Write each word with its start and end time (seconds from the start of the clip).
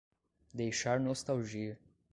Deixar 0.51 0.99
nostalgia 0.99 1.77